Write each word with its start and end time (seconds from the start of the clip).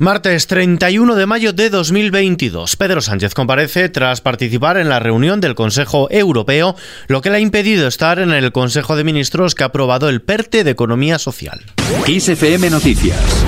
Martes 0.00 0.46
31 0.46 1.16
de 1.16 1.26
mayo 1.26 1.52
de 1.52 1.70
2022. 1.70 2.76
Pedro 2.76 3.00
Sánchez 3.00 3.34
comparece 3.34 3.88
tras 3.88 4.20
participar 4.20 4.76
en 4.76 4.88
la 4.88 5.00
reunión 5.00 5.40
del 5.40 5.56
Consejo 5.56 6.06
Europeo, 6.12 6.76
lo 7.08 7.20
que 7.20 7.30
le 7.30 7.38
ha 7.38 7.40
impedido 7.40 7.88
estar 7.88 8.20
en 8.20 8.30
el 8.30 8.52
Consejo 8.52 8.94
de 8.94 9.02
Ministros 9.02 9.56
que 9.56 9.64
ha 9.64 9.66
aprobado 9.66 10.08
el 10.08 10.22
PERTE 10.22 10.62
de 10.62 10.70
Economía 10.70 11.18
Social. 11.18 11.62
XFM 12.06 12.70
Noticias. 12.70 13.44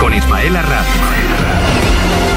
Con 0.00 0.14
Ismael 0.14 0.56
Arranz. 0.56 1.15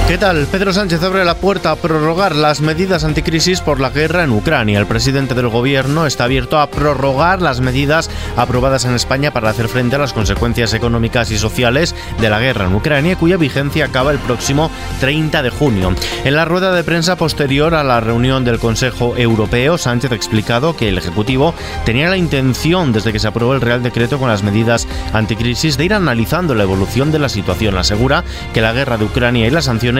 ¿Qué 0.09 0.17
tal? 0.17 0.47
Pedro 0.51 0.73
Sánchez 0.73 1.03
abre 1.03 1.23
la 1.23 1.35
puerta 1.35 1.69
a 1.69 1.75
prorrogar 1.75 2.35
las 2.35 2.61
medidas 2.61 3.03
anticrisis 3.03 3.61
por 3.61 3.79
la 3.79 3.91
guerra 3.91 4.23
en 4.23 4.31
Ucrania. 4.31 4.79
El 4.79 4.87
presidente 4.87 5.35
del 5.35 5.49
gobierno 5.49 6.07
está 6.07 6.23
abierto 6.23 6.57
a 6.57 6.71
prorrogar 6.71 7.43
las 7.43 7.61
medidas 7.61 8.09
aprobadas 8.35 8.85
en 8.85 8.95
España 8.95 9.29
para 9.29 9.51
hacer 9.51 9.67
frente 9.67 9.97
a 9.97 9.99
las 9.99 10.13
consecuencias 10.13 10.73
económicas 10.73 11.29
y 11.29 11.37
sociales 11.37 11.93
de 12.19 12.27
la 12.27 12.39
guerra 12.39 12.65
en 12.65 12.73
Ucrania, 12.73 13.17
cuya 13.17 13.37
vigencia 13.37 13.85
acaba 13.85 14.09
el 14.11 14.17
próximo 14.17 14.71
30 14.99 15.43
de 15.43 15.51
junio. 15.51 15.93
En 16.23 16.35
la 16.35 16.45
rueda 16.45 16.73
de 16.73 16.83
prensa 16.83 17.15
posterior 17.15 17.75
a 17.75 17.83
la 17.83 17.99
reunión 17.99 18.43
del 18.43 18.57
Consejo 18.57 19.15
Europeo, 19.15 19.77
Sánchez 19.77 20.11
ha 20.11 20.15
explicado 20.15 20.75
que 20.75 20.89
el 20.89 20.97
Ejecutivo 20.97 21.53
tenía 21.85 22.09
la 22.09 22.17
intención, 22.17 22.93
desde 22.93 23.13
que 23.13 23.19
se 23.19 23.27
aprobó 23.27 23.53
el 23.53 23.61
Real 23.61 23.83
Decreto 23.83 24.17
con 24.17 24.29
las 24.29 24.41
medidas 24.41 24.87
anticrisis, 25.13 25.77
de 25.77 25.85
ir 25.85 25.93
analizando 25.93 26.55
la 26.55 26.63
evolución 26.63 27.11
de 27.11 27.19
la 27.19 27.29
situación. 27.29 27.77
Asegura 27.77 28.23
que 28.55 28.61
la 28.61 28.73
guerra 28.73 28.97
de 28.97 29.05
Ucrania 29.05 29.45
y 29.45 29.51
las 29.51 29.65
sanciones 29.65 29.98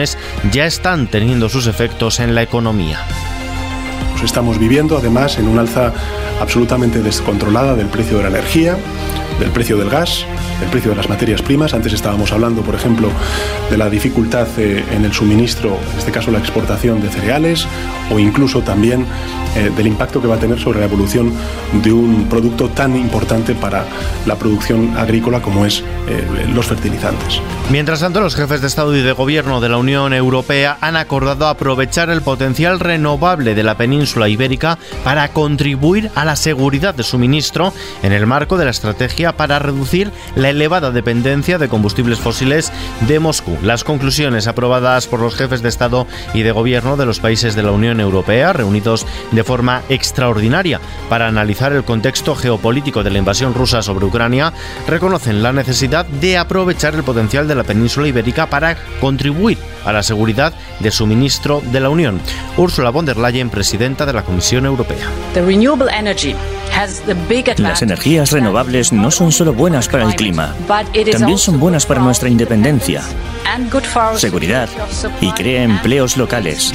ya 0.52 0.66
están 0.66 1.06
teniendo 1.06 1.48
sus 1.48 1.66
efectos 1.66 2.20
en 2.20 2.34
la 2.34 2.42
economía. 2.42 3.00
Estamos 4.24 4.58
viviendo 4.58 4.98
además 4.98 5.38
en 5.38 5.48
un 5.48 5.58
alza 5.58 5.92
absolutamente 6.40 7.02
descontrolada 7.02 7.74
del 7.74 7.86
precio 7.86 8.18
de 8.18 8.24
la 8.24 8.28
energía, 8.28 8.76
del 9.38 9.50
precio 9.50 9.78
del 9.78 9.88
gas, 9.88 10.26
del 10.60 10.68
precio 10.68 10.90
de 10.90 10.96
las 10.96 11.08
materias 11.08 11.42
primas. 11.42 11.74
Antes 11.74 11.92
estábamos 11.92 12.32
hablando, 12.32 12.62
por 12.62 12.74
ejemplo, 12.74 13.10
de 13.70 13.76
la 13.76 13.90
dificultad 13.90 14.46
eh, 14.58 14.84
en 14.92 15.04
el 15.04 15.12
suministro, 15.12 15.78
en 15.92 15.98
este 15.98 16.12
caso 16.12 16.30
la 16.30 16.38
exportación 16.38 17.00
de 17.00 17.08
cereales, 17.08 17.66
o 18.12 18.18
incluso 18.18 18.62
también 18.62 19.06
eh, 19.56 19.70
del 19.76 19.86
impacto 19.86 20.20
que 20.20 20.28
va 20.28 20.36
a 20.36 20.38
tener 20.38 20.60
sobre 20.60 20.80
la 20.80 20.86
evolución 20.86 21.32
de 21.82 21.92
un 21.92 22.28
producto 22.28 22.68
tan 22.68 22.96
importante 22.96 23.54
para 23.54 23.84
la 24.26 24.36
producción 24.36 24.96
agrícola 24.96 25.40
como 25.42 25.66
es 25.66 25.82
eh, 26.08 26.46
los 26.54 26.66
fertilizantes. 26.66 27.40
Mientras 27.70 28.00
tanto, 28.00 28.20
los 28.20 28.34
jefes 28.34 28.60
de 28.60 28.66
Estado 28.66 28.94
y 28.96 29.02
de 29.02 29.12
Gobierno 29.12 29.60
de 29.60 29.68
la 29.68 29.78
Unión 29.78 30.12
Europea 30.12 30.76
han 30.80 30.96
acordado 30.96 31.46
aprovechar 31.46 32.10
el 32.10 32.22
potencial 32.22 32.80
renovable 32.80 33.54
de 33.54 33.62
la 33.62 33.76
península 33.76 34.28
ibérica 34.28 34.78
para 35.04 35.28
contribuir 35.28 36.10
a 36.14 36.24
la 36.24 36.36
seguridad 36.36 36.94
de 36.94 37.02
suministro 37.02 37.72
en 38.02 38.12
el 38.12 38.26
marco 38.26 38.56
de 38.56 38.64
la 38.64 38.70
estrategia 38.70 39.36
para 39.36 39.58
reducir 39.58 40.12
la 40.34 40.49
elevada 40.50 40.90
dependencia 40.90 41.58
de 41.58 41.68
combustibles 41.68 42.18
fósiles 42.18 42.72
de 43.08 43.20
Moscú. 43.20 43.56
Las 43.62 43.84
conclusiones 43.84 44.46
aprobadas 44.46 45.06
por 45.06 45.20
los 45.20 45.34
jefes 45.34 45.62
de 45.62 45.68
Estado 45.68 46.06
y 46.34 46.42
de 46.42 46.52
Gobierno 46.52 46.96
de 46.96 47.06
los 47.06 47.20
países 47.20 47.54
de 47.54 47.62
la 47.62 47.72
Unión 47.72 48.00
Europea, 48.00 48.52
reunidos 48.52 49.06
de 49.32 49.44
forma 49.44 49.82
extraordinaria 49.88 50.80
para 51.08 51.28
analizar 51.28 51.72
el 51.72 51.84
contexto 51.84 52.34
geopolítico 52.34 53.02
de 53.02 53.10
la 53.10 53.18
invasión 53.18 53.54
rusa 53.54 53.82
sobre 53.82 54.06
Ucrania, 54.06 54.52
reconocen 54.86 55.42
la 55.42 55.52
necesidad 55.52 56.06
de 56.06 56.38
aprovechar 56.38 56.94
el 56.94 57.04
potencial 57.04 57.48
de 57.48 57.54
la 57.54 57.64
península 57.64 58.08
ibérica 58.08 58.46
para 58.46 58.76
contribuir 59.00 59.58
a 59.84 59.92
la 59.92 60.02
seguridad 60.02 60.52
de 60.80 60.90
suministro 60.90 61.62
de 61.72 61.80
la 61.80 61.88
Unión. 61.88 62.20
Ursula 62.56 62.90
von 62.90 63.06
der 63.06 63.16
Leyen, 63.16 63.50
presidenta 63.50 64.06
de 64.06 64.12
la 64.12 64.22
Comisión 64.22 64.66
Europea. 64.66 65.06
Las 67.58 67.82
energías 67.82 68.30
renovables 68.30 68.92
no 68.92 69.10
son 69.10 69.32
solo 69.32 69.52
buenas 69.52 69.88
para 69.88 70.04
el 70.04 70.14
clima, 70.14 70.54
también 71.12 71.38
son 71.38 71.60
buenas 71.60 71.84
para 71.84 72.00
nuestra 72.00 72.28
independencia, 72.28 73.02
seguridad 74.16 74.68
y 75.20 75.30
crea 75.32 75.62
empleos 75.62 76.16
locales. 76.16 76.72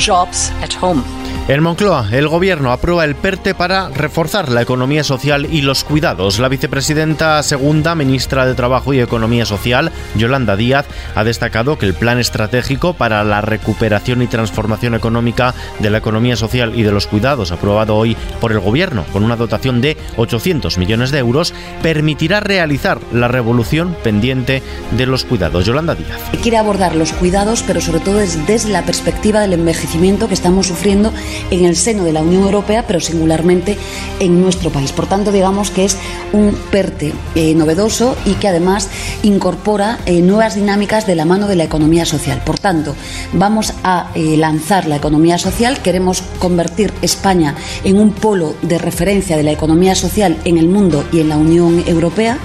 En 1.48 1.62
Moncloa, 1.62 2.08
el 2.12 2.28
gobierno 2.28 2.72
aprueba 2.72 3.06
el 3.06 3.14
PERTE 3.14 3.54
para 3.54 3.90
reforzar 3.90 4.50
la 4.50 4.64
economía 4.64 5.04
social 5.04 5.48
y 5.52 5.62
los 5.62 5.84
cuidados. 5.84 6.40
La 6.40 6.50
vicepresidenta 6.50 7.44
segunda, 7.44 7.94
ministra 7.94 8.48
de 8.48 8.56
Trabajo 8.56 8.96
y 8.96 9.00
Economía 9.00 9.46
Social, 9.46 9.92
Yolanda 10.16 10.56
Díaz, 10.56 10.88
ha 11.14 11.24
destacado 11.24 11.78
que 11.78 11.86
el 11.86 11.94
plan 11.94 12.18
estratégico 12.18 12.96
para 12.96 13.24
la 13.24 13.42
recuperación 13.42 14.24
y 14.24 14.28
transformación 14.28 14.96
económica 14.96 15.54
de 15.78 15.92
la 15.92 16.00
economía 16.00 16.36
social 16.36 16.74
y 16.76 16.82
de 16.82 16.92
los 16.92 17.06
cuidados, 17.06 17.52
aprobado 17.52 17.96
hoy 17.96 18.18
por 18.42 18.52
el 18.52 18.60
gobierno 18.60 19.06
con 19.14 19.24
una 19.24 19.36
dotación 19.36 19.82
de 19.82 19.98
800 20.18 20.80
millones 20.80 21.12
de 21.12 21.20
euros, 21.20 21.54
permitirá 21.84 22.40
realizar 22.40 23.00
la 23.14 23.28
revolución 23.28 23.96
pendiente 24.04 24.64
de 24.98 25.06
los 25.06 25.26
cuidados. 25.26 25.64
Yolanda 25.64 25.94
Díaz. 25.94 26.20
Quiere 26.42 26.58
abordar 26.58 26.96
los 26.96 27.14
cuidados, 27.14 27.64
pero 27.68 27.82
sobre 27.82 28.00
todo 28.00 28.18
desde 28.18 28.70
la 28.70 28.82
perspectiva 28.82 29.42
del 29.42 29.54
envejecimiento 29.54 30.28
que 30.28 30.34
estamos 30.34 30.66
sufriendo 30.66 31.14
en 31.52 31.66
el 31.66 31.76
seno 31.76 32.04
de 32.04 32.14
la 32.14 32.22
Unión 32.22 32.44
Europea, 32.44 32.86
pero 32.88 33.00
singularmente 33.00 33.78
en 34.20 34.42
nuestro 34.42 34.70
país. 34.70 34.92
Por 34.92 35.08
tanto, 35.08 35.32
digamos 35.32 35.72
que 35.72 35.86
es 35.86 35.98
un 36.34 36.56
PERTE 36.72 37.14
eh, 37.36 37.54
novedoso 37.56 38.16
y 38.26 38.34
que 38.34 38.48
además 38.48 38.90
incorpora 39.24 40.00
eh, 40.06 40.22
nuevas 40.22 40.56
dinámicas 40.56 41.08
de 41.08 41.16
la 41.16 41.26
mano 41.26 41.48
de 41.48 41.56
la 41.56 41.64
economía 41.64 42.06
social. 42.06 42.42
Por 42.46 42.60
tanto, 42.60 42.96
vamos 43.34 43.74
a 43.84 44.12
eh, 44.16 44.38
lanzar 44.38 44.88
la 44.88 44.98
economía 44.98 45.38
social, 45.38 45.82
queremos 45.82 46.24
convertir 46.40 46.94
España 47.02 47.56
en 47.84 48.00
un 48.00 48.12
polo 48.12 48.56
de 48.62 48.78
referencia 48.78 49.38
de 49.38 49.44
la 49.44 49.52
economía 49.52 49.96
social 49.96 50.38
en 50.46 50.58
el 50.58 50.68
mundo 50.68 51.06
y 51.12 51.20
en 51.20 51.30
la 51.30 51.38
Unión 51.38 51.84
Europea 51.88 52.38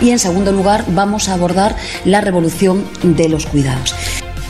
y 0.00 0.10
en 0.10 0.18
segundo 0.18 0.52
lugar 0.52 0.84
vamos 0.88 1.28
a 1.28 1.34
abordar 1.34 1.76
la 2.04 2.20
revolución 2.20 2.84
de 3.02 3.28
los 3.28 3.46
cuidados. 3.46 3.94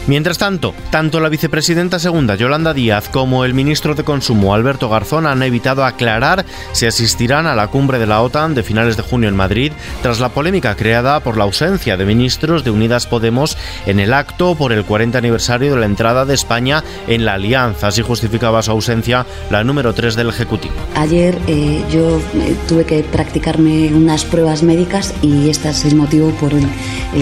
Mientras 0.08 0.38
tanto, 0.38 0.72
tanto 0.90 1.18
la 1.18 1.28
vicepresidenta 1.28 1.98
segunda 1.98 2.36
Yolanda 2.36 2.72
Díaz 2.72 3.08
como 3.08 3.44
el 3.44 3.54
ministro 3.54 3.96
de 3.96 4.04
Consumo 4.04 4.54
Alberto 4.54 4.88
Garzón 4.88 5.26
han 5.26 5.42
evitado 5.42 5.84
aclarar 5.84 6.46
si 6.70 6.86
asistirán 6.86 7.46
a 7.46 7.56
la 7.56 7.66
cumbre 7.66 7.98
de 7.98 8.06
la 8.06 8.22
OTAN 8.22 8.54
de 8.54 8.62
finales 8.62 8.96
de 8.96 9.02
junio 9.02 9.28
en 9.28 9.34
Madrid 9.34 9.72
tras 10.02 10.20
la 10.20 10.28
polémica 10.28 10.76
creada 10.76 11.18
por 11.18 11.36
la 11.36 11.42
ausencia 11.42 11.96
de 11.96 12.04
ministros 12.04 12.62
de 12.62 12.70
Unidas 12.70 13.08
Podemos 13.08 13.58
en 13.84 13.98
el 13.98 14.14
acto 14.14 14.54
por 14.54 14.72
el 14.72 14.84
40 14.84 15.18
aniversario 15.18 15.74
de 15.74 15.80
la 15.80 15.86
entrada 15.86 16.24
de 16.24 16.34
España 16.34 16.84
en 17.08 17.24
la 17.24 17.34
alianza. 17.34 17.88
Así 17.88 18.02
justificaba 18.02 18.62
su 18.62 18.70
ausencia 18.70 19.26
la 19.50 19.64
número 19.64 19.92
3 19.92 20.14
del 20.14 20.28
Ejecutivo. 20.28 20.74
Ayer 20.94 21.36
eh, 21.48 21.84
yo 21.90 22.18
eh, 22.18 22.54
tuve 22.68 22.84
que 22.84 23.02
practicarme 23.02 23.92
unas 23.92 24.24
pruebas 24.24 24.62
médicas 24.62 25.14
y 25.20 25.50
este 25.50 25.70
es 25.70 25.84
el 25.84 25.96
motivo 25.96 26.30
por 26.30 26.52
el, 26.52 26.68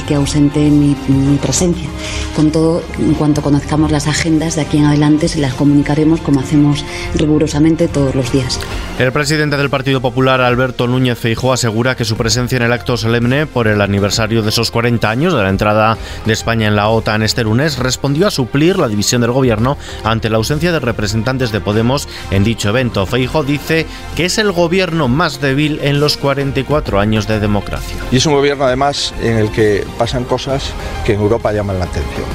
que 0.06 0.16
ausente 0.16 0.59
mi, 0.59 0.95
mi 1.09 1.39
presencia. 1.39 1.89
Con 2.37 2.51
todo 2.51 2.74
en 2.99 3.15
cuanto 3.15 3.43
conozcamos 3.43 3.91
las 3.91 4.07
agendas 4.07 4.57
de 4.57 4.62
aquí 4.62 4.79
en 4.79 4.87
adelante, 4.87 5.29
se 5.29 5.41
las 5.41 5.55
comunicaremos 5.55 6.21
como 6.21 6.41
hacemos 6.41 6.85
rigurosamente 7.15 7.89
todos 7.89 8.15
los 8.15 8.33
días. 8.33 8.61
El 8.99 9.12
presidente 9.12 9.57
del 9.57 9.71
Partido 9.71 10.01
Popular, 10.01 10.41
Alberto 10.41 10.87
Núñez 10.87 11.19
Feijóo, 11.19 11.53
asegura 11.53 11.97
que 11.97 12.05
su 12.05 12.17
presencia 12.17 12.57
en 12.57 12.63
el 12.63 12.73
acto 12.73 12.97
solemne 12.97 13.47
por 13.47 13.67
el 13.67 13.81
aniversario 13.81 14.43
de 14.43 14.51
esos 14.51 14.71
40 14.71 15.11
años 15.11 15.34
de 15.34 15.43
la 15.43 15.49
entrada 15.49 15.99
de 16.25 16.33
España 16.33 16.69
en 16.69 16.77
la 16.77 16.89
OTAN 16.89 17.23
este 17.23 17.45
lunes 17.45 17.79
respondió 17.79 18.27
a 18.27 18.31
suplir 18.31 18.79
la 18.79 18.89
división 18.89 19.21
del 19.21 19.33
gobierno 19.33 19.77
ante 20.05 20.31
la 20.31 20.37
ausencia 20.37 20.73
de 20.73 20.81
representantes 20.81 21.53
de 21.53 21.61
Podemos 21.61 22.09
en 22.31 22.45
dicho 22.45 22.69
evento. 22.69 23.07
Feijóo 23.07 23.43
dice 23.43 23.87
que 24.17 24.27
es 24.27 24.39
el 24.39 24.53
gobierno 24.53 25.09
más 25.09 25.41
débil 25.41 25.81
en 25.83 26.01
los 26.01 26.17
44 26.17 27.01
años 27.01 27.27
de 27.27 27.41
democracia. 27.41 27.97
Y 28.13 28.17
es 28.17 28.27
un 28.27 28.34
gobierno 28.34 28.65
además 28.65 29.15
en 29.23 29.39
el 29.39 29.51
que 29.51 29.84
pasan 29.99 30.25
cosas 30.25 30.73
que 31.05 31.15
en 31.15 31.21
Europa 31.21 31.53
llaman 31.53 31.79
la 31.79 31.87
atención. 31.87 32.27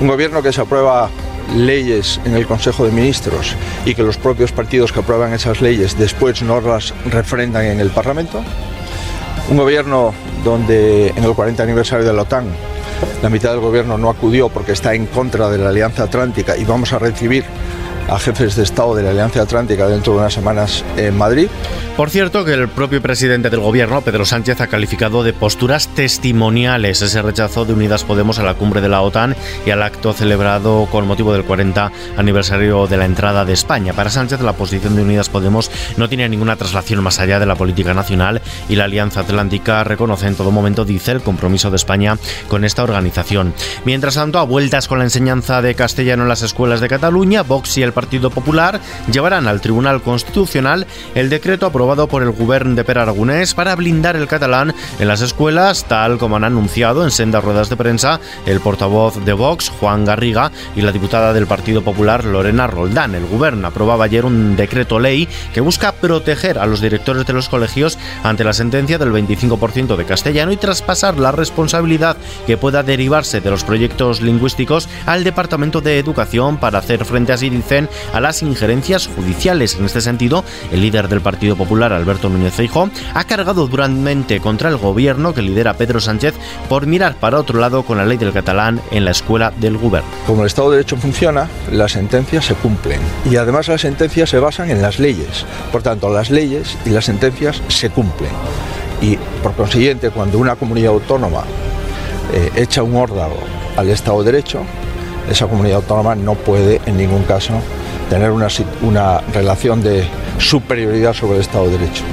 Un 0.00 0.08
gobierno 0.08 0.42
que 0.42 0.50
se 0.50 0.62
aprueba 0.62 1.10
leyes 1.54 2.20
en 2.24 2.34
el 2.34 2.46
Consejo 2.46 2.86
de 2.86 2.90
Ministros 2.90 3.54
y 3.84 3.94
que 3.94 4.02
los 4.02 4.16
propios 4.16 4.50
partidos 4.50 4.92
que 4.92 5.00
aprueban 5.00 5.34
esas 5.34 5.60
leyes 5.60 5.98
después 5.98 6.42
no 6.42 6.58
las 6.62 6.94
refrendan 7.04 7.66
en 7.66 7.80
el 7.80 7.90
Parlamento. 7.90 8.42
Un 9.50 9.58
gobierno 9.58 10.14
donde 10.42 11.08
en 11.08 11.22
el 11.22 11.34
40 11.34 11.62
aniversario 11.62 12.06
de 12.06 12.14
la 12.14 12.22
OTAN 12.22 12.46
la 13.22 13.28
mitad 13.28 13.50
del 13.50 13.60
gobierno 13.60 13.98
no 13.98 14.08
acudió 14.08 14.48
porque 14.48 14.72
está 14.72 14.94
en 14.94 15.04
contra 15.04 15.50
de 15.50 15.58
la 15.58 15.68
Alianza 15.68 16.04
Atlántica 16.04 16.56
y 16.56 16.64
vamos 16.64 16.94
a 16.94 16.98
recibir 16.98 17.44
a 18.10 18.18
jefes 18.18 18.56
de 18.56 18.64
Estado 18.64 18.94
de 18.94 19.04
la 19.04 19.10
Alianza 19.10 19.40
Atlántica 19.40 19.86
dentro 19.86 20.14
de 20.14 20.18
unas 20.18 20.34
semanas 20.34 20.84
en 20.96 21.16
Madrid. 21.16 21.48
Por 21.96 22.10
cierto, 22.10 22.44
que 22.44 22.54
el 22.54 22.68
propio 22.68 23.00
presidente 23.00 23.50
del 23.50 23.60
gobierno, 23.60 24.00
Pedro 24.00 24.24
Sánchez, 24.24 24.60
ha 24.60 24.66
calificado 24.66 25.22
de 25.22 25.32
posturas 25.32 25.88
testimoniales 25.88 27.02
ese 27.02 27.22
rechazo 27.22 27.64
de 27.64 27.74
Unidas 27.74 28.04
Podemos 28.04 28.38
a 28.38 28.42
la 28.42 28.54
cumbre 28.54 28.80
de 28.80 28.88
la 28.88 29.02
OTAN 29.02 29.36
y 29.66 29.70
al 29.70 29.82
acto 29.82 30.12
celebrado 30.12 30.88
con 30.90 31.06
motivo 31.06 31.32
del 31.32 31.44
40 31.44 31.92
aniversario 32.16 32.86
de 32.86 32.96
la 32.96 33.04
entrada 33.04 33.44
de 33.44 33.52
España. 33.52 33.92
Para 33.92 34.10
Sánchez, 34.10 34.40
la 34.40 34.54
posición 34.54 34.96
de 34.96 35.02
Unidas 35.02 35.28
Podemos 35.28 35.70
no 35.96 36.08
tiene 36.08 36.28
ninguna 36.28 36.56
traslación 36.56 37.02
más 37.02 37.20
allá 37.20 37.38
de 37.38 37.46
la 37.46 37.54
política 37.54 37.94
nacional 37.94 38.40
y 38.68 38.76
la 38.76 38.84
Alianza 38.84 39.20
Atlántica 39.20 39.84
reconoce 39.84 40.26
en 40.26 40.36
todo 40.36 40.50
momento, 40.50 40.84
dice, 40.84 41.12
el 41.12 41.22
compromiso 41.22 41.70
de 41.70 41.76
España 41.76 42.16
con 42.48 42.64
esta 42.64 42.82
organización. 42.82 43.52
Mientras 43.84 44.14
tanto, 44.14 44.38
a 44.38 44.44
vueltas 44.44 44.88
con 44.88 44.98
la 44.98 45.04
enseñanza 45.04 45.62
de 45.62 45.74
castellano 45.74 46.22
en 46.22 46.28
las 46.28 46.42
escuelas 46.42 46.80
de 46.80 46.88
Cataluña, 46.88 47.42
Vox 47.42 47.76
y 47.76 47.82
el 47.82 47.92
Partido 48.00 48.30
Popular 48.30 48.80
llevarán 49.12 49.46
al 49.46 49.60
Tribunal 49.60 50.00
Constitucional 50.00 50.86
el 51.14 51.28
decreto 51.28 51.66
aprobado 51.66 52.08
por 52.08 52.22
el 52.22 52.30
Gobierno 52.30 52.74
de 52.74 52.82
Per 52.82 52.98
Aragonés 52.98 53.52
para 53.52 53.76
blindar 53.76 54.16
el 54.16 54.26
catalán 54.26 54.74
en 54.98 55.06
las 55.06 55.20
escuelas, 55.20 55.84
tal 55.84 56.16
como 56.16 56.36
han 56.36 56.44
anunciado 56.44 57.04
en 57.04 57.10
sendas 57.10 57.44
ruedas 57.44 57.68
de 57.68 57.76
prensa 57.76 58.18
el 58.46 58.60
portavoz 58.60 59.22
de 59.22 59.34
Vox, 59.34 59.68
Juan 59.68 60.06
Garriga, 60.06 60.50
y 60.74 60.80
la 60.80 60.92
diputada 60.92 61.34
del 61.34 61.46
Partido 61.46 61.82
Popular, 61.82 62.24
Lorena 62.24 62.66
Roldán. 62.66 63.14
El 63.14 63.26
Gobierno 63.26 63.68
aprobaba 63.68 64.06
ayer 64.06 64.24
un 64.24 64.56
decreto 64.56 64.98
ley 64.98 65.28
que 65.52 65.60
busca 65.60 65.92
proteger 65.92 66.58
a 66.58 66.64
los 66.64 66.80
directores 66.80 67.26
de 67.26 67.34
los 67.34 67.50
colegios 67.50 67.98
ante 68.22 68.44
la 68.44 68.54
sentencia 68.54 68.96
del 68.96 69.12
25% 69.12 69.96
de 69.96 70.06
castellano 70.06 70.52
y 70.52 70.56
traspasar 70.56 71.18
la 71.18 71.32
responsabilidad 71.32 72.16
que 72.46 72.56
pueda 72.56 72.82
derivarse 72.82 73.42
de 73.42 73.50
los 73.50 73.62
proyectos 73.62 74.22
lingüísticos 74.22 74.88
al 75.04 75.22
Departamento 75.22 75.82
de 75.82 75.98
Educación 75.98 76.56
para 76.56 76.78
hacer 76.78 77.04
frente, 77.04 77.32
así 77.32 77.50
dicen, 77.50 77.79
a 78.12 78.20
las 78.20 78.42
injerencias 78.42 79.08
judiciales. 79.08 79.76
En 79.76 79.84
este 79.84 80.00
sentido, 80.00 80.44
el 80.72 80.80
líder 80.80 81.08
del 81.08 81.20
Partido 81.20 81.56
Popular, 81.56 81.92
Alberto 81.92 82.28
Núñez 82.28 82.54
Feijóo, 82.54 82.90
ha 83.14 83.24
cargado 83.24 83.66
duramente 83.66 84.40
contra 84.40 84.68
el 84.68 84.76
gobierno 84.76 85.34
que 85.34 85.42
lidera 85.42 85.74
Pedro 85.74 86.00
Sánchez 86.00 86.34
por 86.68 86.86
mirar 86.86 87.16
para 87.16 87.38
otro 87.38 87.58
lado 87.60 87.82
con 87.82 87.98
la 87.98 88.06
ley 88.06 88.18
del 88.18 88.32
catalán 88.32 88.80
en 88.90 89.04
la 89.04 89.10
escuela 89.10 89.52
del 89.56 89.76
gobierno. 89.76 90.08
Como 90.26 90.42
el 90.42 90.46
Estado 90.46 90.70
de 90.70 90.78
Derecho 90.78 90.96
funciona, 90.96 91.48
las 91.72 91.92
sentencias 91.92 92.44
se 92.44 92.54
cumplen 92.54 93.00
y 93.30 93.36
además 93.36 93.68
las 93.68 93.80
sentencias 93.80 94.30
se 94.30 94.38
basan 94.38 94.70
en 94.70 94.82
las 94.82 94.98
leyes. 94.98 95.44
Por 95.72 95.82
tanto, 95.82 96.10
las 96.10 96.30
leyes 96.30 96.76
y 96.84 96.90
las 96.90 97.04
sentencias 97.04 97.62
se 97.68 97.90
cumplen. 97.90 98.30
Y 99.00 99.16
por 99.42 99.54
consiguiente, 99.54 100.10
cuando 100.10 100.38
una 100.38 100.56
comunidad 100.56 100.92
autónoma 100.92 101.44
eh, 102.32 102.50
echa 102.56 102.82
un 102.82 102.94
órdago 102.96 103.38
al 103.76 103.88
Estado 103.88 104.22
de 104.22 104.32
Derecho, 104.32 104.64
esa 105.30 105.46
comunidad 105.46 105.76
autónoma 105.76 106.14
no 106.14 106.34
puede 106.34 106.80
en 106.86 106.96
ningún 106.96 107.22
caso 107.22 107.54
tener 108.10 108.32
una, 108.32 108.48
una 108.82 109.20
relación 109.32 109.82
de 109.82 110.04
superioridad 110.38 111.14
sobre 111.14 111.36
el 111.36 111.40
Estado 111.42 111.66
de 111.66 111.78
Derecho. 111.78 112.04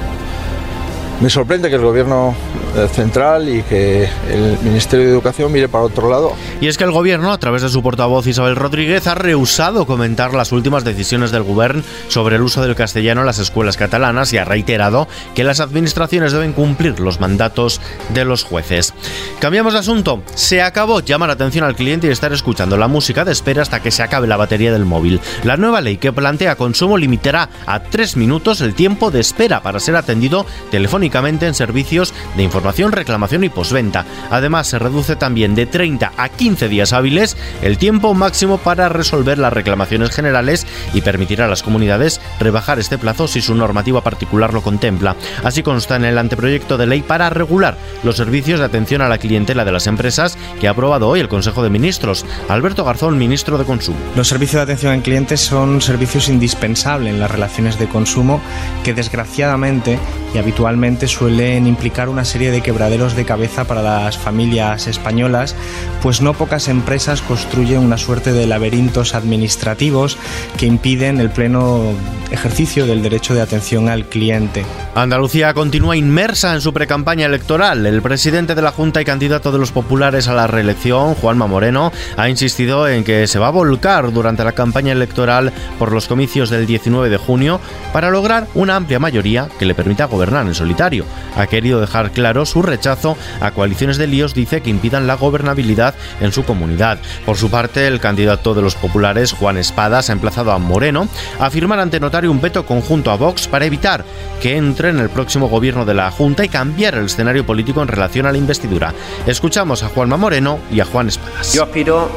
Me 1.20 1.32
sorprende 1.32 1.70
que 1.70 1.76
el 1.76 1.82
gobierno 1.82 2.36
eh, 2.76 2.88
central 2.94 3.50
y 3.50 3.64
que 3.64 4.08
el 4.30 4.60
Ministerio 4.62 5.08
de 5.08 5.12
Educación 5.12 5.52
mire 5.52 5.68
para 5.68 5.84
otro 5.84 6.12
lado. 6.12 6.34
Y 6.62 6.68
es 6.68 6.78
que 6.78 6.84
el 6.84 6.92
gobierno, 6.92 7.32
a 7.32 7.40
través 7.40 7.64
de 7.64 7.70
su 7.70 7.82
portavoz 7.82 8.28
Isabel 8.28 8.56
Rodríguez, 8.56 9.08
ha 9.08 9.16
rehusado 9.16 9.88
comentar 9.88 10.36
las 10.36 10.52
últimas 10.52 10.84
decisiones 10.84 11.32
del 11.32 11.42
gobierno 11.42 11.82
sobre 12.08 12.36
el 12.36 12.44
uso 12.44 12.62
del 12.62 12.76
castellano 12.76 13.22
en 13.22 13.26
las 13.26 13.40
escuelas 13.40 13.78
catalanas 13.78 14.32
y 14.32 14.38
ha 14.38 14.46
reiterado 14.46 15.08
que 15.34 15.44
las 15.44 15.60
administraciones 15.60 16.34
deben 16.34 16.54
cumplir 16.54 17.00
los 17.00 17.20
mandatos 17.20 17.82
de 18.10 18.24
los 18.24 18.44
jueces. 18.44 18.94
Cambiamos 19.40 19.74
de 19.74 19.80
asunto. 19.80 20.22
Se 20.36 20.62
acabó 20.62 21.00
llamar 21.00 21.32
atención 21.32 21.66
al 21.66 21.76
cliente 21.76 22.06
y 22.06 22.12
estar 22.12 22.32
escuchando 22.32 22.78
la 22.78 22.88
música 22.88 23.26
de 23.26 23.32
espera 23.32 23.64
hasta 23.64 23.82
que 23.82 23.90
se 23.90 24.04
acabe 24.04 24.28
la 24.28 24.38
batería 24.38 24.72
del 24.72 24.86
móvil. 24.86 25.20
La 25.44 25.58
nueva 25.58 25.82
ley 25.82 25.98
que 25.98 26.14
plantea 26.14 26.58
consumo 26.58 26.96
limitará 26.96 27.50
a 27.66 27.82
tres 27.82 28.18
minutos 28.18 28.62
el 28.62 28.76
tiempo 28.76 29.10
de 29.10 29.20
espera 29.20 29.64
para 29.64 29.80
ser 29.80 29.96
atendido 29.96 30.46
telefónicamente 30.70 31.07
en 31.18 31.54
servicios 31.54 32.14
de 32.36 32.44
información, 32.44 32.92
reclamación 32.92 33.44
y 33.44 33.50
posventa. 33.50 34.06
Además, 34.30 34.68
se 34.68 34.80
reduce 34.80 35.16
también 35.16 35.56
de 35.56 35.66
30 35.66 36.14
a 36.16 36.30
15 36.30 36.68
días 36.70 36.94
hábiles 36.94 37.38
el 37.62 37.78
tiempo 37.78 38.14
máximo 38.14 38.58
para 38.58 38.90
resolver 38.90 39.38
las 39.38 39.54
reclamaciones 39.54 40.12
generales 40.12 40.68
y 40.94 41.02
permitirá 41.02 41.46
a 41.46 41.48
las 41.48 41.64
comunidades 41.64 42.22
rebajar 42.40 42.80
este 42.80 42.98
plazo 42.98 43.28
si 43.28 43.42
su 43.42 43.56
normativa 43.56 44.02
particular 44.02 44.54
lo 44.54 44.62
contempla. 44.62 45.16
Así 45.44 45.64
consta 45.64 45.96
en 45.96 46.06
el 46.06 46.18
anteproyecto 46.18 46.78
de 46.78 46.88
ley 46.88 47.02
para 47.02 47.30
regular 47.30 47.78
los 48.04 48.18
servicios 48.18 48.60
de 48.60 48.66
atención 48.66 49.02
a 49.02 49.10
la 49.10 49.18
clientela 49.18 49.66
de 49.66 49.72
las 49.72 49.88
empresas 49.88 50.38
que 50.60 50.68
ha 50.68 50.72
aprobado 50.72 51.08
hoy 51.08 51.20
el 51.20 51.30
Consejo 51.30 51.64
de 51.64 51.70
Ministros. 51.70 52.26
Alberto 52.50 52.84
Garzón, 52.84 53.18
ministro 53.18 53.58
de 53.58 53.66
Consumo. 53.66 53.98
Los 54.16 54.28
servicios 54.28 54.60
de 54.60 54.64
atención 54.64 54.94
al 54.94 55.02
cliente 55.02 55.38
son 55.38 55.82
servicios 55.82 56.30
indispensables 56.30 57.14
en 57.14 57.20
las 57.20 57.32
relaciones 57.32 57.80
de 57.80 57.88
consumo 57.88 58.42
que 58.84 58.94
desgraciadamente 58.94 60.00
y 60.34 60.38
habitualmente 60.38 60.97
suelen 61.06 61.68
implicar 61.68 62.10
una 62.10 62.26
serie 62.26 62.50
de 62.50 62.62
quebraderos 62.62 63.16
de 63.16 63.26
cabeza 63.26 63.66
para 63.66 63.84
las 63.84 64.18
familias 64.18 64.88
españolas, 64.88 65.56
pues 66.02 66.22
no 66.22 66.34
pocas 66.34 66.70
empresas 66.70 67.22
construyen 67.22 67.82
una 67.82 67.98
suerte 67.98 68.32
de 68.32 68.48
laberintos 68.48 69.14
administrativos 69.14 70.18
que 70.58 70.66
impiden 70.66 71.20
el 71.20 71.30
pleno 71.30 71.94
ejercicio 72.32 72.86
del 72.86 73.04
derecho 73.04 73.36
de 73.36 73.42
atención 73.42 73.90
al 73.90 74.06
cliente. 74.06 74.66
Andalucía 74.96 75.54
continúa 75.54 75.96
inmersa 75.96 76.54
en 76.54 76.62
su 76.62 76.74
precampaña 76.74 77.26
electoral. 77.26 77.86
El 77.86 78.02
presidente 78.02 78.56
de 78.56 78.62
la 78.62 78.72
Junta 78.72 79.02
y 79.02 79.06
candidato 79.06 79.52
de 79.52 79.60
los 79.60 79.72
populares 79.72 80.28
a 80.28 80.34
la 80.34 80.48
reelección, 80.48 81.14
Juanma 81.16 81.48
Moreno, 81.48 81.92
ha 82.16 82.30
insistido 82.30 82.88
en 82.88 83.04
que 83.04 83.28
se 83.28 83.40
va 83.40 83.48
a 83.48 83.52
volcar 83.52 84.12
durante 84.12 84.44
la 84.44 84.54
campaña 84.54 84.94
electoral 84.94 85.54
por 85.78 85.92
los 85.92 86.08
comicios 86.08 86.50
del 86.50 86.66
19 86.66 87.10
de 87.10 87.18
junio 87.18 87.60
para 87.94 88.10
lograr 88.10 88.48
una 88.56 88.76
amplia 88.76 89.00
mayoría 89.00 89.50
que 89.60 89.66
le 89.66 89.76
permita 89.76 90.06
gobernar 90.06 90.48
en 90.48 90.56
solitario. 90.56 90.87
Ha 91.36 91.48
querido 91.48 91.82
dejar 91.82 92.12
claro 92.12 92.46
su 92.46 92.62
rechazo 92.62 93.18
a 93.42 93.52
coaliciones 93.52 93.98
de 93.98 94.08
líos, 94.08 94.34
dice 94.34 94.62
que 94.62 94.70
impidan 94.70 95.08
la 95.08 95.16
gobernabilidad 95.16 95.96
en 96.22 96.32
su 96.32 96.44
comunidad. 96.44 97.00
Por 97.26 97.38
su 97.38 97.50
parte, 97.50 97.88
el 97.88 98.00
candidato 98.00 98.54
de 98.54 98.62
los 98.62 98.76
populares, 98.76 99.34
Juan 99.34 99.58
Espadas, 99.58 100.10
ha 100.10 100.14
emplazado 100.14 100.52
a 100.52 100.58
Moreno 100.58 101.08
a 101.40 101.50
firmar 101.50 101.80
ante 101.80 102.00
notario 102.00 102.32
un 102.32 102.42
veto 102.42 102.66
conjunto 102.66 103.12
a 103.12 103.18
Vox 103.18 103.48
para 103.48 103.66
evitar 103.66 104.06
que 104.42 104.56
entre 104.56 104.90
en 104.90 105.00
el 105.00 105.10
próximo 105.10 105.50
gobierno 105.50 105.86
de 105.86 105.94
la 105.94 106.12
Junta 106.12 106.46
y 106.46 106.50
cambiar 106.50 106.96
el 106.96 107.06
escenario 107.06 107.46
político 107.46 107.82
en 107.82 107.88
relación 107.88 108.26
a 108.26 108.32
la 108.32 108.38
investidura. 108.38 108.94
Escuchamos 109.26 109.84
a 109.84 109.90
Juanma 109.90 110.18
Moreno 110.18 110.60
y 110.72 110.80
a 110.80 110.86
Juan 110.86 111.08
Espadas. 111.08 111.54
Yo 111.54 111.64
aspiro 111.64 112.10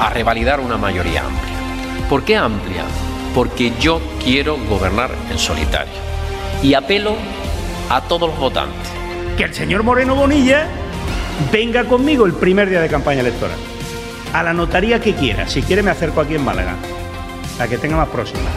a 0.00 0.10
revalidar 0.10 0.60
una 0.60 0.76
mayoría 0.76 1.24
amplia. 1.24 2.08
¿Por 2.08 2.24
qué 2.24 2.36
amplia? 2.36 2.84
Porque 3.34 3.72
yo 3.80 4.00
quiero 4.22 4.56
gobernar 4.68 5.10
en 5.30 5.38
solitario. 5.38 5.92
Y 6.62 6.74
apelo 6.74 7.14
a 7.90 8.00
todos 8.00 8.30
los 8.30 8.38
votantes. 8.38 8.88
Que 9.36 9.44
el 9.44 9.52
señor 9.52 9.82
Moreno 9.82 10.14
Bonilla 10.14 10.66
venga 11.52 11.84
conmigo 11.84 12.24
el 12.24 12.32
primer 12.32 12.70
día 12.70 12.80
de 12.80 12.88
campaña 12.88 13.20
electoral. 13.20 13.58
A 14.32 14.42
la 14.42 14.54
notaría 14.54 15.00
que 15.00 15.14
quiera. 15.14 15.48
Si 15.48 15.60
quiere 15.60 15.82
me 15.82 15.90
acerco 15.90 16.20
aquí 16.20 16.36
en 16.36 16.44
Málaga. 16.44 16.76
La 17.58 17.68
que 17.68 17.78
tenga 17.78 17.96
más 17.96 18.08
próxima. 18.08 18.48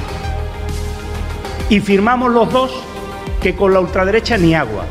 Y 1.69 1.79
firmamos 1.79 2.31
los 2.31 2.51
dos 2.53 2.71
que 3.41 3.55
con 3.55 3.73
la 3.73 3.79
ultraderecha 3.79 4.37
ni 4.37 4.53
agua. 4.53 4.85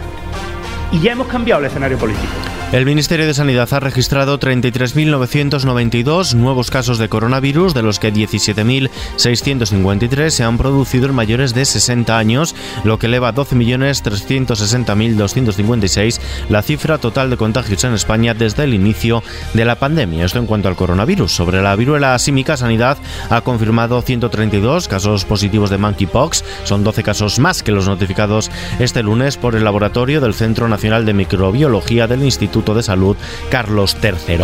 Y 0.90 1.00
ya 1.00 1.12
hemos 1.12 1.28
cambiado 1.28 1.60
el 1.60 1.66
escenario 1.68 1.96
político. 1.96 2.41
El 2.72 2.84
Ministerio 2.86 3.26
de 3.26 3.34
Sanidad 3.34 3.68
ha 3.72 3.80
registrado 3.80 4.40
33.992 4.40 6.32
nuevos 6.32 6.70
casos 6.70 6.96
de 6.96 7.10
coronavirus, 7.10 7.74
de 7.74 7.82
los 7.82 7.98
que 7.98 8.14
17.653 8.14 10.30
se 10.30 10.42
han 10.42 10.56
producido 10.56 11.04
en 11.04 11.14
mayores 11.14 11.52
de 11.52 11.66
60 11.66 12.16
años, 12.16 12.54
lo 12.82 12.98
que 12.98 13.08
eleva 13.08 13.28
a 13.28 13.34
12.360.256 13.34 16.18
la 16.48 16.62
cifra 16.62 16.96
total 16.96 17.28
de 17.28 17.36
contagios 17.36 17.84
en 17.84 17.92
España 17.92 18.32
desde 18.32 18.64
el 18.64 18.72
inicio 18.72 19.22
de 19.52 19.66
la 19.66 19.74
pandemia. 19.74 20.24
Esto 20.24 20.38
en 20.38 20.46
cuanto 20.46 20.68
al 20.68 20.76
coronavirus. 20.76 21.30
Sobre 21.30 21.60
la 21.60 21.76
viruela 21.76 22.18
símica, 22.18 22.56
Sanidad 22.56 22.96
ha 23.28 23.42
confirmado 23.42 24.00
132 24.00 24.88
casos 24.88 25.26
positivos 25.26 25.68
de 25.68 25.76
monkeypox. 25.76 26.42
Son 26.64 26.84
12 26.84 27.02
casos 27.02 27.38
más 27.38 27.62
que 27.62 27.72
los 27.72 27.86
notificados 27.86 28.50
este 28.78 29.02
lunes 29.02 29.36
por 29.36 29.56
el 29.56 29.64
laboratorio 29.64 30.22
del 30.22 30.32
Centro 30.32 30.68
Nacional 30.68 31.04
de 31.04 31.12
Microbiología 31.12 32.06
del 32.06 32.22
De 32.62 32.82
Salud 32.82 33.16
Carlos 33.50 33.96
III. 34.00 34.38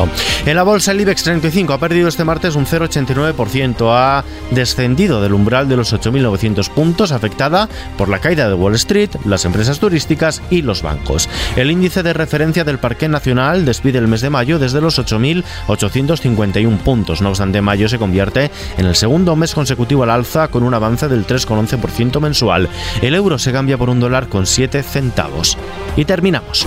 En 0.47 0.57
la 0.57 0.65
bolsa 0.65 0.91
el 0.93 1.01
IBEX 1.01 1.23
35 1.23 1.73
ha 1.73 1.79
perdido 1.79 2.09
este 2.09 2.25
martes 2.25 2.57
un 2.57 2.67
0,89%, 2.67 3.89
ha 3.91 4.25
descendido 4.51 5.23
del 5.23 5.35
umbral 5.35 5.69
de 5.69 5.77
los 5.77 5.93
8.900 5.93 6.69
puntos 6.71 7.13
afectada 7.13 7.69
por 7.97 8.09
la 8.09 8.19
caída 8.19 8.49
de 8.49 8.55
Wall 8.55 8.75
Street, 8.75 9.11
las 9.25 9.45
empresas 9.45 9.79
turísticas 9.79 10.43
y 10.51 10.63
los 10.63 10.83
bancos. 10.83 11.29
El 11.57 11.71
índice 11.71 12.03
de 12.03 12.13
referencia 12.13 12.65
del 12.65 12.79
Parque 12.79 13.09
Nacional 13.09 13.65
despide 13.65 13.99
el 13.99 14.09
mes 14.09 14.21
de 14.21 14.31
mayo 14.31 14.59
desde 14.59 14.81
los 14.81 14.99
8.851 14.99 16.79
puntos. 16.79 17.23
No 17.23 17.29
obstante, 17.31 17.63
mayo 17.63 17.89
se 17.89 17.99
convierte 17.99 18.51
en 18.77 18.87
el 18.87 18.97
segundo 18.97 19.37
mes 19.37 19.55
consecutivo 19.55 20.03
al 20.03 20.11
alza 20.11 20.49
con 20.49 20.63
un 20.65 20.75
avance 20.75 21.09
del 21.09 21.27
3,11% 21.27 22.21
mensual. 22.21 22.69
El 23.03 23.15
euro 23.15 23.39
se 23.39 23.53
cambia 23.53 23.79
por 23.79 23.91
un 23.91 24.01
dólar 24.01 24.29
con 24.29 24.47
7 24.47 24.83
centavos. 24.83 25.57
Y 25.97 26.05
terminamos. 26.05 26.67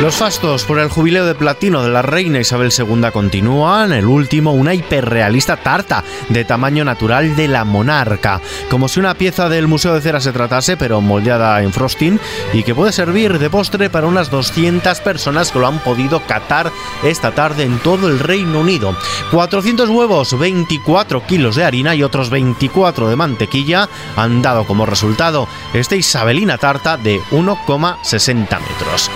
Los 0.00 0.14
fastos 0.14 0.64
por 0.64 0.78
el 0.78 0.88
jubileo 0.88 1.26
de 1.26 1.34
platino 1.34 1.82
de 1.82 1.90
la 1.90 2.02
reina 2.02 2.38
Isabel 2.38 2.70
II 2.70 3.10
continúan. 3.12 3.92
El 3.92 4.06
último, 4.06 4.52
una 4.52 4.72
hiperrealista 4.72 5.56
tarta 5.56 6.04
de 6.28 6.44
tamaño 6.44 6.84
natural 6.84 7.34
de 7.34 7.48
la 7.48 7.64
monarca. 7.64 8.40
Como 8.70 8.86
si 8.86 9.00
una 9.00 9.14
pieza 9.14 9.48
del 9.48 9.66
Museo 9.66 9.94
de 9.94 10.00
Cera 10.00 10.20
se 10.20 10.30
tratase, 10.30 10.76
pero 10.76 11.00
moldeada 11.00 11.60
en 11.64 11.72
frosting 11.72 12.20
y 12.52 12.62
que 12.62 12.76
puede 12.76 12.92
servir 12.92 13.40
de 13.40 13.50
postre 13.50 13.90
para 13.90 14.06
unas 14.06 14.30
200 14.30 15.00
personas 15.00 15.50
que 15.50 15.58
lo 15.58 15.66
han 15.66 15.80
podido 15.80 16.20
catar 16.20 16.70
esta 17.02 17.32
tarde 17.32 17.64
en 17.64 17.80
todo 17.80 18.06
el 18.06 18.20
Reino 18.20 18.60
Unido. 18.60 18.96
400 19.32 19.90
huevos, 19.90 20.38
24 20.38 21.26
kilos 21.26 21.56
de 21.56 21.64
harina 21.64 21.96
y 21.96 22.04
otros 22.04 22.30
24 22.30 23.08
de 23.08 23.16
mantequilla 23.16 23.88
han 24.14 24.42
dado 24.42 24.64
como 24.64 24.86
resultado 24.86 25.48
esta 25.74 25.96
isabelina 25.96 26.56
tarta 26.56 26.96
de 26.96 27.20
1,60 27.32 28.38
metros. 28.60 29.10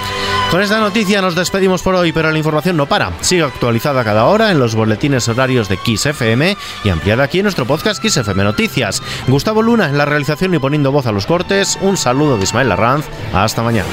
Con 0.52 0.60
esta 0.60 0.78
noticia 0.80 1.22
nos 1.22 1.34
despedimos 1.34 1.82
por 1.82 1.94
hoy, 1.94 2.12
pero 2.12 2.30
la 2.30 2.36
información 2.36 2.76
no 2.76 2.84
para. 2.84 3.10
Sigue 3.22 3.42
actualizada 3.42 4.04
cada 4.04 4.26
hora 4.26 4.50
en 4.50 4.58
los 4.58 4.74
boletines 4.74 5.26
horarios 5.26 5.66
de 5.70 5.78
Kiss 5.78 6.04
FM 6.04 6.58
y 6.84 6.90
ampliada 6.90 7.24
aquí 7.24 7.38
en 7.38 7.44
nuestro 7.44 7.64
podcast 7.64 8.02
Kiss 8.02 8.18
FM 8.18 8.44
Noticias. 8.44 9.02
Gustavo 9.28 9.62
Luna 9.62 9.88
en 9.88 9.96
la 9.96 10.04
realización 10.04 10.52
y 10.52 10.58
poniendo 10.58 10.92
voz 10.92 11.06
a 11.06 11.12
los 11.12 11.24
cortes. 11.24 11.78
Un 11.80 11.96
saludo 11.96 12.36
de 12.36 12.44
Ismael 12.44 12.70
Arranz. 12.70 13.06
Hasta 13.32 13.62
mañana. 13.62 13.88